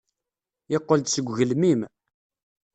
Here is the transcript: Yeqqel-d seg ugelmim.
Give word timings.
Yeqqel-d 0.71 1.07
seg 1.09 1.25
ugelmim. 1.31 1.81